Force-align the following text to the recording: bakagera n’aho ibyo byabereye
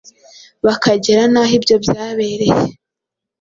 bakagera 0.65 1.21
n’aho 1.31 1.53
ibyo 1.57 1.75
byabereye 1.83 2.61